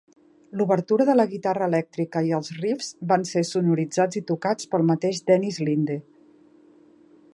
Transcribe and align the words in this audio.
L'obertura 0.59 1.05
de 1.09 1.15
la 1.17 1.25
guitarra 1.33 1.67
elèctrica 1.71 2.23
i 2.29 2.33
els 2.37 2.49
riffs 2.63 2.89
van 3.11 3.27
ser 3.33 3.45
sonoritzats 3.53 4.21
i 4.23 4.25
tocats 4.33 4.71
pel 4.73 4.87
mateix 4.93 5.21
Dennis 5.29 5.61
Linde. 5.69 5.99